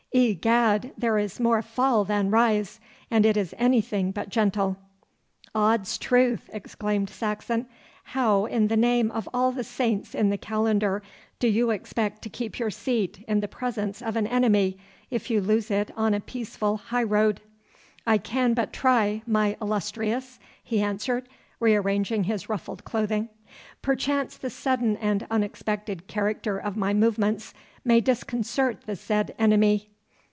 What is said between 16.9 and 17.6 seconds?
road?'